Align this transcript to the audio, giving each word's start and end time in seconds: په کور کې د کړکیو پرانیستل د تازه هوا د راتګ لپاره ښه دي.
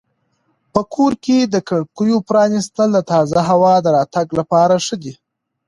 په 0.73 0.81
کور 0.93 1.13
کې 1.23 1.37
د 1.53 1.55
کړکیو 1.69 2.17
پرانیستل 2.29 2.89
د 2.93 2.99
تازه 3.11 3.39
هوا 3.49 3.73
د 3.81 3.87
راتګ 3.97 4.27
لپاره 4.39 4.75
ښه 4.85 4.95
دي. 5.03 5.13